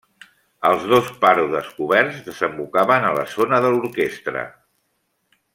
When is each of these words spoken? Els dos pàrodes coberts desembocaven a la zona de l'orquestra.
Els 0.69 0.87
dos 0.93 1.11
pàrodes 1.25 1.69
coberts 1.81 2.25
desembocaven 2.31 3.07
a 3.11 3.15
la 3.19 3.29
zona 3.37 3.63
de 3.67 3.75
l'orquestra. 3.77 4.47